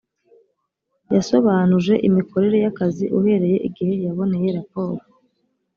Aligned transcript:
yasobanuje 1.15 1.93
imikorere 2.07 2.57
y’akazi 2.63 3.05
uhereye 3.17 3.57
igihe 3.67 3.93
yaboneye 4.05 4.49
raporo 4.57 5.01